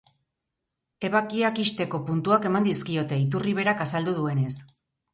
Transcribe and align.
Ebakiak 1.09 1.61
ixteko 1.65 2.01
puntuak 2.09 2.49
eman 2.53 2.69
dizkiote, 2.71 3.23
iturri 3.29 3.57
berak 3.63 3.89
azaldu 3.89 4.21
duenez. 4.21 4.53